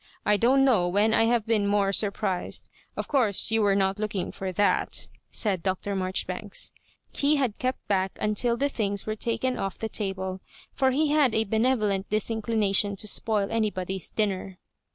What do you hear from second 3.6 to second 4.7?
were not looking for